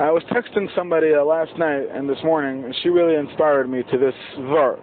I 0.00 0.10
was 0.10 0.22
texting 0.32 0.74
somebody 0.74 1.12
uh, 1.12 1.22
last 1.22 1.52
night 1.58 1.84
and 1.92 2.08
this 2.08 2.16
morning, 2.24 2.64
and 2.64 2.74
she 2.82 2.88
really 2.88 3.16
inspired 3.16 3.68
me 3.68 3.82
to 3.82 3.98
this 3.98 4.14
ver. 4.48 4.80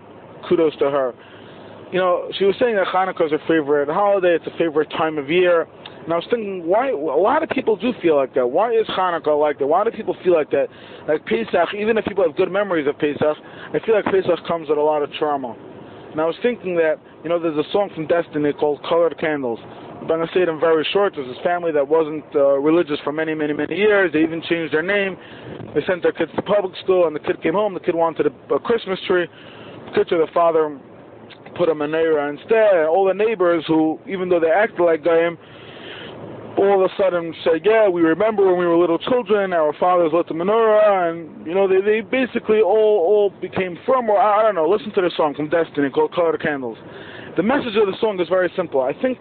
Kudos 0.47 0.77
to 0.77 0.91
her. 0.91 1.15
You 1.91 1.97
know, 1.97 2.29
she 2.37 2.45
was 2.45 2.53
saying 2.59 2.75
that 2.75 2.85
Hanukkah 2.85 3.25
is 3.25 3.31
her 3.31 3.41
favorite 3.47 3.89
holiday, 3.89 4.35
it's 4.35 4.45
a 4.45 4.55
favorite 4.59 4.91
time 4.91 5.17
of 5.17 5.27
year. 5.27 5.65
And 6.03 6.13
I 6.13 6.17
was 6.17 6.25
thinking, 6.29 6.67
why? 6.67 6.89
A 6.91 6.95
lot 6.95 7.41
of 7.41 7.49
people 7.49 7.75
do 7.75 7.93
feel 7.99 8.15
like 8.15 8.35
that. 8.35 8.45
Why 8.45 8.73
is 8.73 8.85
Hanukkah 8.93 9.33
like 9.33 9.57
that? 9.57 9.65
Why 9.65 9.83
do 9.83 9.89
people 9.89 10.15
feel 10.23 10.33
like 10.33 10.51
that? 10.51 10.67
Like 11.07 11.25
Pesach, 11.25 11.73
even 11.73 11.97
if 11.97 12.05
people 12.05 12.23
have 12.23 12.37
good 12.37 12.51
memories 12.51 12.87
of 12.87 12.99
Pesach, 12.99 13.37
I 13.73 13.79
feel 13.83 13.95
like 13.95 14.05
Pesach 14.05 14.45
comes 14.47 14.69
with 14.69 14.77
a 14.77 14.81
lot 14.81 15.01
of 15.01 15.11
trauma. 15.13 15.57
And 16.11 16.21
I 16.21 16.25
was 16.25 16.35
thinking 16.43 16.75
that, 16.75 17.01
you 17.23 17.29
know, 17.29 17.39
there's 17.41 17.57
a 17.57 17.67
song 17.71 17.89
from 17.95 18.05
Destiny 18.05 18.53
called 18.53 18.85
Colored 18.87 19.17
Candles. 19.19 19.59
I'm 20.01 20.07
going 20.07 20.25
to 20.25 20.33
say 20.33 20.41
it 20.41 20.49
in 20.49 20.59
very 20.59 20.87
short. 20.93 21.13
There's 21.15 21.27
this 21.27 21.43
family 21.43 21.71
that 21.73 21.87
wasn't 21.87 22.23
uh, 22.33 22.59
religious 22.59 22.97
for 23.03 23.11
many, 23.11 23.33
many, 23.33 23.53
many 23.53 23.75
years. 23.75 24.13
They 24.13 24.21
even 24.21 24.41
changed 24.47 24.73
their 24.73 24.83
name. 24.83 25.17
They 25.75 25.81
sent 25.85 26.03
their 26.03 26.13
kids 26.13 26.31
to 26.35 26.41
public 26.41 26.73
school, 26.83 27.07
and 27.07 27.15
the 27.15 27.19
kid 27.19 27.41
came 27.41 27.53
home. 27.53 27.73
The 27.73 27.79
kid 27.79 27.95
wanted 27.95 28.27
a, 28.27 28.53
a 28.53 28.59
Christmas 28.59 28.99
tree. 29.07 29.27
The 29.87 29.91
kid 29.95 30.09
to 30.09 30.17
the 30.17 30.27
father 30.33 30.79
put 31.57 31.69
a 31.69 31.73
menorah 31.73 32.29
instead. 32.29 32.85
All 32.85 33.05
the 33.05 33.13
neighbors 33.13 33.65
who, 33.67 33.99
even 34.07 34.29
though 34.29 34.39
they 34.39 34.49
acted 34.49 34.81
like 34.83 35.03
Goyim, 35.03 35.37
all 36.57 36.83
of 36.83 36.89
a 36.89 36.93
sudden 36.97 37.33
said, 37.43 37.61
yeah, 37.63 37.87
we 37.87 38.01
remember 38.01 38.47
when 38.47 38.57
we 38.57 38.65
were 38.65 38.77
little 38.77 38.97
children, 38.97 39.53
our 39.53 39.73
fathers 39.79 40.11
lit 40.13 40.27
the 40.27 40.33
menorah, 40.33 41.11
and, 41.11 41.45
you 41.45 41.53
know, 41.53 41.67
they, 41.67 41.81
they 41.81 42.01
basically 42.01 42.61
all, 42.61 42.73
all 42.73 43.33
became 43.41 43.77
firm, 43.85 44.09
or 44.09 44.17
I, 44.17 44.39
I 44.39 44.43
don't 44.43 44.55
know, 44.55 44.67
listen 44.67 44.91
to 44.93 45.01
the 45.01 45.11
song 45.15 45.35
from 45.35 45.49
Destiny 45.49 45.89
called 45.89 46.13
Color 46.13 46.37
Candles. 46.37 46.77
The 47.35 47.43
message 47.43 47.75
of 47.77 47.85
the 47.85 47.93
song 48.01 48.19
is 48.19 48.27
very 48.27 48.51
simple. 48.55 48.81
I 48.81 48.93
think 48.99 49.19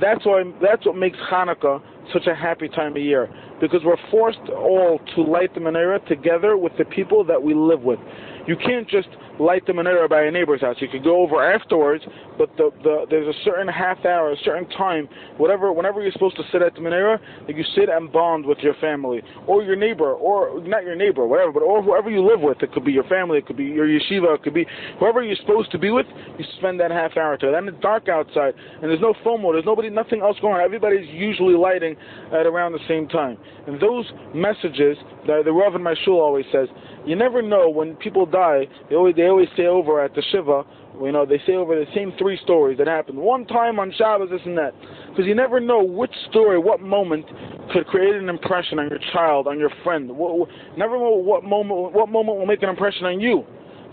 that's 0.00 0.24
why 0.24 0.42
that's 0.60 0.84
what 0.86 0.96
makes 0.96 1.18
Hanukkah 1.30 1.82
such 2.12 2.26
a 2.26 2.34
happy 2.34 2.68
time 2.68 2.96
of 2.96 3.02
year 3.02 3.28
because 3.60 3.80
we're 3.84 3.96
forced 4.10 4.38
all 4.56 5.00
to 5.14 5.22
light 5.22 5.54
the 5.54 5.60
menorah 5.60 6.04
together 6.06 6.56
with 6.56 6.72
the 6.78 6.84
people 6.84 7.24
that 7.24 7.42
we 7.42 7.54
live 7.54 7.82
with. 7.82 7.98
You 8.46 8.56
can't 8.56 8.88
just 8.88 9.08
light 9.40 9.66
the 9.66 9.72
menorah 9.72 10.08
by 10.08 10.22
a 10.22 10.30
neighbor's 10.30 10.60
house. 10.60 10.76
You 10.80 10.88
could 10.88 11.02
go 11.02 11.22
over 11.22 11.42
afterwards, 11.42 12.04
but 12.36 12.54
the, 12.56 12.70
the, 12.82 13.06
there's 13.08 13.34
a 13.34 13.38
certain 13.42 13.66
half 13.66 14.04
hour, 14.04 14.32
a 14.32 14.36
certain 14.44 14.68
time, 14.70 15.08
whatever, 15.38 15.72
whenever 15.72 16.02
you're 16.02 16.12
supposed 16.12 16.36
to 16.36 16.42
sit 16.52 16.60
at 16.60 16.74
the 16.74 16.80
menorah, 16.80 17.18
that 17.46 17.56
you 17.56 17.64
sit 17.74 17.88
and 17.88 18.12
bond 18.12 18.44
with 18.44 18.58
your 18.58 18.74
family 18.74 19.22
or 19.46 19.62
your 19.62 19.76
neighbor, 19.76 20.12
or 20.12 20.60
not 20.60 20.84
your 20.84 20.94
neighbor, 20.94 21.26
whatever, 21.26 21.52
but 21.52 21.62
or 21.62 21.82
whoever 21.82 22.10
you 22.10 22.24
live 22.24 22.40
with. 22.40 22.62
It 22.62 22.72
could 22.72 22.84
be 22.84 22.92
your 22.92 23.04
family, 23.04 23.38
it 23.38 23.46
could 23.46 23.56
be 23.56 23.64
your 23.64 23.86
yeshiva, 23.86 24.34
it 24.34 24.42
could 24.42 24.54
be 24.54 24.66
whoever 24.98 25.22
you're 25.22 25.36
supposed 25.36 25.72
to 25.72 25.78
be 25.78 25.90
with. 25.90 26.06
You 26.38 26.44
spend 26.58 26.78
that 26.80 26.90
half 26.90 27.16
hour 27.16 27.36
together. 27.36 27.52
Then 27.52 27.68
it's 27.68 27.82
dark 27.82 28.08
outside, 28.08 28.54
and 28.82 28.90
there's 28.90 29.00
no 29.00 29.14
FOMO. 29.24 29.52
There's 29.52 29.64
nobody, 29.64 29.88
nothing 29.88 30.20
else 30.20 30.36
going 30.40 30.54
on. 30.54 30.60
Everybody's 30.60 31.08
usually 31.08 31.54
lighting 31.54 31.96
at 32.32 32.46
around 32.46 32.72
the 32.72 32.84
same 32.86 33.08
time. 33.08 33.38
And 33.66 33.80
those 33.80 34.04
messages 34.34 34.96
that 35.26 35.42
the 35.44 35.52
Rav 35.52 35.74
in 35.74 35.82
my 35.82 35.94
shul 36.04 36.20
always 36.20 36.44
says, 36.52 36.68
you 37.06 37.16
never 37.16 37.42
know 37.42 37.68
when 37.70 37.96
people 37.96 38.26
die. 38.26 38.66
They 38.88 38.96
always 38.96 39.16
they 39.16 39.26
always 39.26 39.48
say 39.56 39.66
over 39.66 40.02
at 40.02 40.14
the 40.14 40.22
shiva. 40.30 40.64
You 41.00 41.12
know, 41.12 41.24
they 41.24 41.40
say 41.46 41.54
over 41.54 41.74
the 41.74 41.86
same 41.94 42.12
three 42.18 42.38
stories 42.42 42.76
that 42.76 42.86
happened 42.86 43.16
one 43.16 43.46
time 43.46 43.78
on 43.78 43.90
Shabbos, 43.96 44.28
this 44.30 44.40
and 44.44 44.58
that, 44.58 44.74
because 45.08 45.24
you 45.24 45.34
never 45.34 45.58
know 45.58 45.82
which 45.82 46.12
story, 46.28 46.58
what 46.58 46.82
moment 46.82 47.24
could 47.72 47.86
create 47.86 48.14
an 48.16 48.28
impression 48.28 48.78
on 48.78 48.90
your 48.90 48.98
child, 49.12 49.46
on 49.46 49.58
your 49.58 49.70
friend. 49.82 50.10
What, 50.10 50.50
never 50.76 50.98
know 50.98 51.16
what 51.16 51.42
moment, 51.42 51.94
what 51.94 52.10
moment 52.10 52.36
will 52.36 52.44
make 52.44 52.62
an 52.62 52.68
impression 52.68 53.06
on 53.06 53.18
you. 53.18 53.46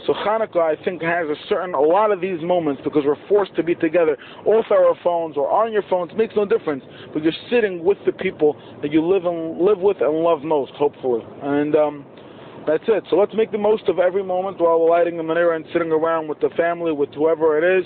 So 0.06 0.14
Hanukkah, 0.14 0.62
I 0.62 0.84
think, 0.84 1.02
has 1.02 1.28
a 1.28 1.36
certain, 1.50 1.74
a 1.74 1.82
lot 1.82 2.12
of 2.12 2.22
these 2.22 2.42
moments 2.42 2.82
because 2.84 3.04
we're 3.06 3.28
forced 3.28 3.56
to 3.56 3.64
be 3.64 3.74
together 3.76 4.18
off 4.46 4.66
our 4.70 4.96
phones 5.04 5.38
or 5.38 5.50
on 5.50 5.72
your 5.72 5.84
phones. 5.90 6.12
Makes 6.16 6.36
no 6.36 6.46
difference. 6.46 6.84
But 7.14 7.24
you're 7.24 7.34
sitting 7.50 7.84
with 7.84 7.98
the 8.06 8.12
people 8.12 8.56
that 8.82 8.92
you 8.92 9.06
live 9.06 9.26
and 9.26 9.60
live 9.60 9.80
with 9.80 9.98
and 10.02 10.14
love 10.18 10.44
most, 10.44 10.74
hopefully. 10.74 11.24
And 11.42 11.76
um, 11.76 12.06
that's 12.68 12.84
it. 12.88 13.04
So 13.10 13.16
let's 13.16 13.34
make 13.34 13.52
the 13.52 13.58
most 13.58 13.88
of 13.88 13.98
every 13.98 14.24
moment 14.24 14.60
while 14.60 14.80
we're 14.80 14.90
lighting 14.90 15.16
the 15.16 15.24
menorah 15.24 15.56
and 15.56 15.66
sitting 15.72 15.92
around 15.92 16.28
with 16.28 16.40
the 16.42 16.50
family, 16.58 16.92
with 16.92 17.10
whoever 17.14 17.58
it 17.58 17.80
is, 17.80 17.86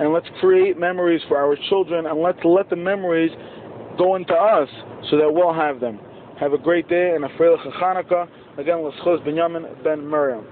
and 0.00 0.12
let's 0.12 0.26
create 0.40 0.76
memories 0.76 1.22
for 1.28 1.38
our 1.38 1.56
children, 1.68 2.06
and 2.06 2.20
let's 2.20 2.40
let 2.44 2.68
the 2.68 2.76
memories 2.76 3.30
go 3.96 4.16
into 4.16 4.34
us 4.34 4.68
so 5.10 5.16
that 5.16 5.30
we'll 5.32 5.54
have 5.54 5.80
them. 5.80 6.00
Have 6.40 6.52
a 6.52 6.58
great 6.58 6.88
day 6.88 7.12
and 7.14 7.24
a 7.24 7.28
Freilich 7.38 7.64
Hanukkah. 7.80 8.28
Again, 8.58 8.78
L'schos 8.78 9.20
Binyamin 9.24 9.82
Ben 9.84 10.08
Miriam. 10.08 10.44